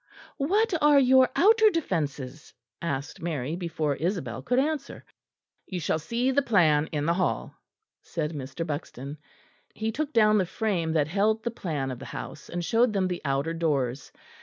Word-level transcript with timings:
"What 0.39 0.73
are 0.81 0.97
your 0.99 1.29
outer 1.35 1.69
defences?" 1.69 2.55
asked 2.81 3.21
Mary, 3.21 3.55
before 3.55 3.97
Isabel 3.97 4.41
could 4.41 4.57
answer. 4.57 5.05
"You 5.67 5.79
shall 5.79 5.99
see 5.99 6.31
the 6.31 6.41
plan 6.41 6.87
in 6.87 7.05
the 7.05 7.13
hall," 7.13 7.53
said 8.01 8.33
Mr. 8.33 8.65
Buxton. 8.65 9.19
He 9.75 9.91
took 9.91 10.11
down 10.11 10.39
the 10.39 10.45
frame 10.47 10.93
that 10.93 11.07
held 11.07 11.43
the 11.43 11.51
plan 11.51 11.91
of 11.91 11.99
the 11.99 12.05
house, 12.05 12.49
and 12.49 12.65
showed 12.65 12.93
them 12.93 13.09
the 13.09 13.21
outer 13.23 13.53
doors. 13.53 14.11